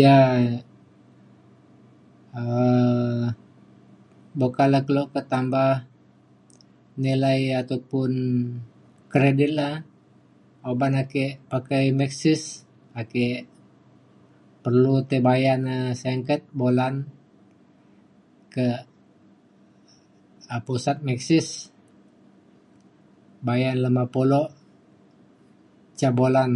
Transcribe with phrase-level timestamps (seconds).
[0.00, 0.16] ja
[2.42, 3.18] um
[4.38, 5.70] buk le ke kak ke tambah
[7.04, 8.10] nilai ataupun
[9.12, 9.70] kredit le
[10.70, 12.42] uban ake pakai Maxis
[13.00, 13.26] ake
[14.64, 16.94] perlu tai bayan e singget bulan
[18.54, 18.66] ke
[20.66, 21.48] pusat Maxis
[23.46, 24.48] bayan lema pulok
[25.98, 26.52] ca bulan